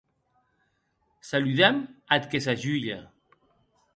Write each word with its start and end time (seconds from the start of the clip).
Saludam 1.29 1.77
ath 2.15 2.27
que 2.31 2.39
s’ajulhe. 2.45 2.99